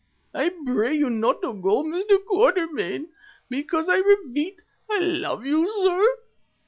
I 0.33 0.49
pray 0.65 0.95
you 0.95 1.11
not 1.11 1.43
to 1.43 1.53
go, 1.53 1.83
Mr. 1.83 2.17
Quatermain, 2.25 3.09
because 3.49 3.87
I 3.87 3.97
repeat, 3.97 4.59
I 4.89 4.97
love 4.97 5.45
you, 5.45 5.69
sir." 5.69 6.03